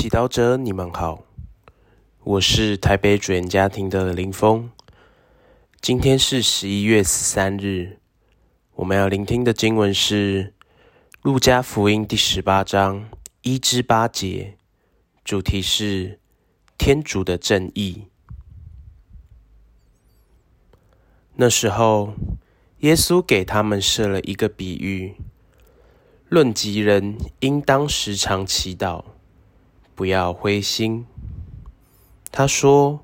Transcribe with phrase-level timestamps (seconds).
[0.00, 1.24] 祈祷者，你们好，
[2.24, 4.70] 我是台北主言家庭的林峰。
[5.82, 7.98] 今天是十一月十三日，
[8.76, 10.44] 我们要聆听的经文是
[11.20, 13.10] 《路加福音》第十八章
[13.42, 14.56] 一至八节，
[15.22, 16.18] 主题是
[16.78, 18.06] 天主的正义。
[21.34, 22.14] 那时候，
[22.78, 25.16] 耶稣给他们设了一个比喻。
[26.30, 29.04] 论及人应当时常祈祷，
[30.00, 31.04] 不要灰心。
[32.32, 33.00] 他说：“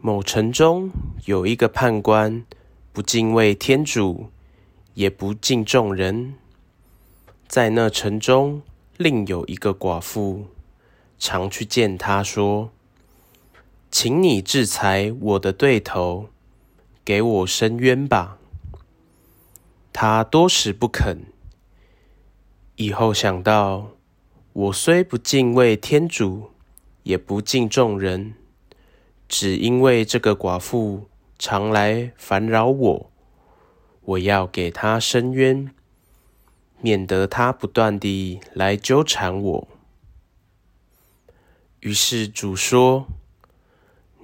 [0.00, 0.90] 某城中
[1.26, 2.42] 有一个判官，
[2.90, 4.30] 不敬畏天主，
[4.94, 6.32] 也不敬重人。
[7.46, 8.62] 在那城中
[8.96, 10.46] 另有一个寡妇，
[11.18, 12.70] 常去见他说
[13.92, 16.30] ：‘请你制裁我的对头，
[17.04, 18.38] 给我伸冤吧。’
[19.92, 21.26] 他多时不肯。”
[22.76, 23.90] 以后想到，
[24.56, 26.48] 我虽不敬畏天主，
[27.02, 28.32] 也不敬重人，
[29.28, 33.10] 只因为这个寡妇常来烦扰我，
[34.00, 35.70] 我要给她伸冤，
[36.80, 39.68] 免得她不断地来纠缠我。
[41.80, 43.08] 于是主说：“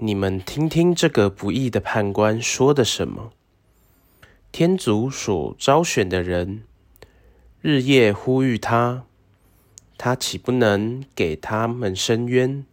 [0.01, 3.33] 你们听听这个不义的判官说的什么？
[4.51, 6.63] 天主所招选的人。”
[7.61, 9.05] 日夜呼吁他，
[9.97, 12.67] 他岂不能给他们伸冤，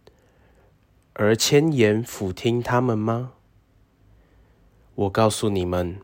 [1.12, 3.32] 而千言俯听他们吗？
[4.94, 6.00] 我告诉你们，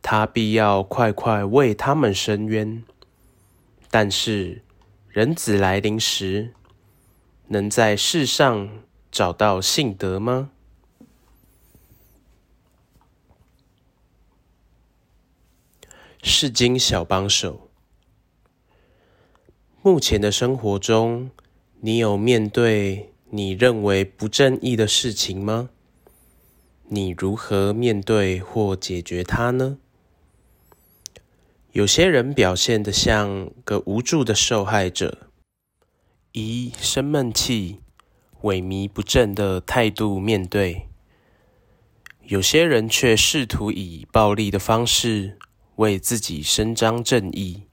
[0.00, 2.82] 他必要快快为他们伸冤。
[3.90, 4.62] 但是，
[5.08, 6.54] 人子来临时，
[7.48, 8.70] 能在世上
[9.10, 10.50] 找到信德吗？
[16.22, 17.71] 释经小帮手。
[19.84, 21.32] 目前的生活中，
[21.80, 25.70] 你有面对你认为不正义的事情吗？
[26.86, 29.78] 你如何面对或解决它呢？
[31.72, 35.26] 有些人表现得像个无助的受害者，
[36.30, 37.80] 以生闷气、
[38.42, 40.86] 萎靡不振的态度面对；
[42.28, 45.36] 有些人却试图以暴力的方式
[45.74, 47.64] 为自己伸张正义。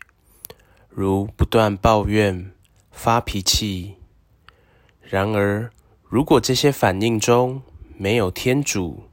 [1.00, 2.52] 如不断抱怨、
[2.92, 3.96] 发脾气。
[5.02, 5.72] 然而，
[6.04, 7.62] 如果这些反应中
[7.96, 9.04] 没有天主，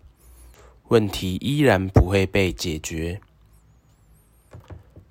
[0.89, 3.21] 问题依然不会被解决。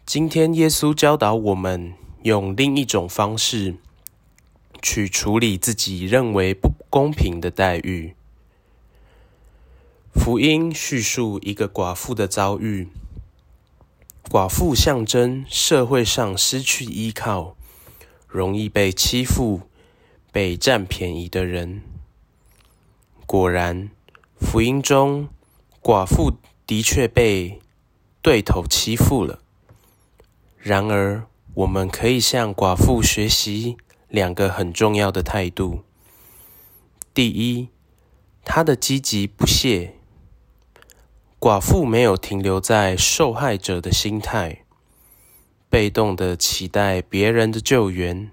[0.06, 1.94] 今天，耶稣教导我们
[2.24, 3.76] 用另一种方式
[4.82, 8.16] 去处理自己认为不公平的待遇。
[10.14, 12.90] 福音叙述一个寡妇的遭遇。
[14.36, 17.56] 寡妇象征社会上失去依靠、
[18.28, 19.62] 容易被欺负、
[20.30, 21.82] 被占便宜的人。
[23.26, 23.90] 果然，
[24.36, 25.30] 福音中
[25.82, 26.34] 寡妇
[26.68, 27.62] 的确被
[28.22, 29.40] 对头欺负了。
[30.58, 33.78] 然而，我们可以向寡妇学习
[34.10, 35.86] 两个很重要的态度：
[37.14, 37.70] 第一，
[38.44, 39.96] 她的积极不懈。
[41.46, 44.66] 寡妇没有停留在受害者的心态，
[45.70, 48.32] 被动的期待别人的救援。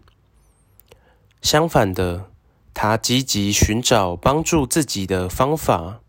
[1.43, 2.31] 相反的，
[2.73, 6.01] 她积极寻找帮助自己的方法。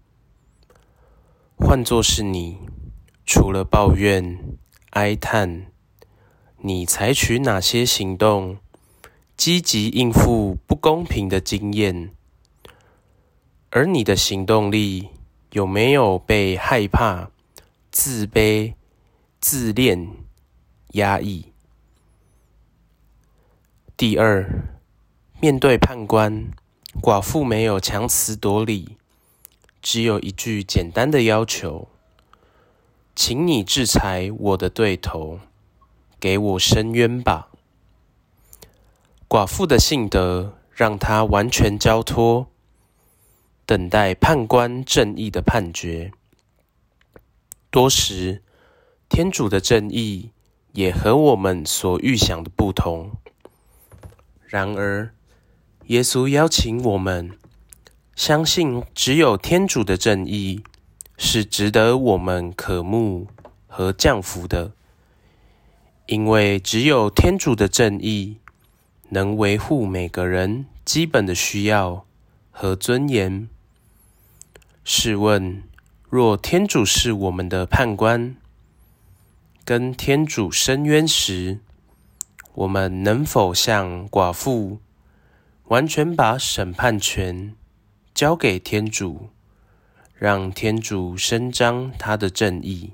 [1.57, 2.59] 换作是你，
[3.25, 4.39] 除了抱怨、
[4.91, 5.65] 哀叹，
[6.59, 8.59] 你采取哪些行动，
[9.35, 12.11] 积极应付不公平的经验？
[13.71, 15.09] 而你的行动力，
[15.53, 17.29] 有没有被害怕、
[17.91, 18.73] 自卑、
[19.39, 20.09] 自恋、
[20.93, 21.53] 压抑？
[23.95, 24.49] 第二，
[25.39, 26.47] 面对判官，
[26.99, 28.97] 寡妇没有强词夺理，
[29.79, 31.87] 只有一句简单的要求
[33.15, 35.39] ：“请你制裁我的对头，
[36.19, 37.49] 给我伸冤吧。”
[39.29, 42.47] 寡妇的性德让她完全交托。
[43.65, 46.11] 等待判官正义的判决。
[47.69, 48.43] 多时，
[49.09, 50.31] 天主的正义
[50.73, 53.11] 也和我们所预想的不同。
[54.45, 55.13] 然而，
[55.87, 57.31] 耶稣邀请我们
[58.15, 60.61] 相信，只有天主的正义
[61.17, 63.27] 是值得我们渴慕
[63.65, 64.73] 和降服的，
[66.05, 68.37] 因为只有天主的正义
[69.09, 72.05] 能维护每个人基本的需要
[72.51, 73.49] 和尊严。
[74.85, 75.63] 试问，
[76.09, 78.35] 若天主是我们的判官，
[79.63, 81.61] 跟天主申冤时，
[82.53, 84.79] 我们能否像寡妇
[85.69, 87.55] 完全把审判权
[88.13, 89.29] 交给天主，
[90.15, 92.91] 让天主伸张他的正义。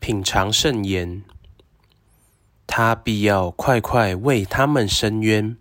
[0.00, 1.22] 品尝圣言，
[2.66, 5.58] 他必要快快为他们伸冤。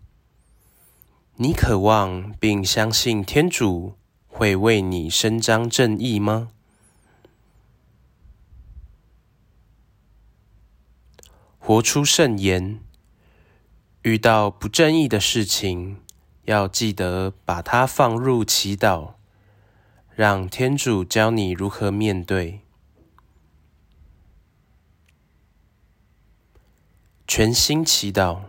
[1.37, 6.51] 你渴望并相信天主会为你伸张正义吗？
[11.59, 12.79] 活出圣言，
[14.03, 15.97] 遇到不正义的事情，
[16.43, 19.15] 要记得把它放入祈祷，
[20.13, 22.61] 让天主教你如何面对。
[27.27, 28.43] 全心祈祷，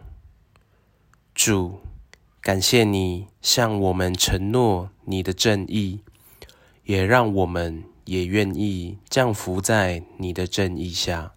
[1.35, 1.81] 主，
[2.47, 6.03] 感谢你向我们承诺你的正义，
[6.85, 11.33] 也让我们也愿意降服在你的正义下。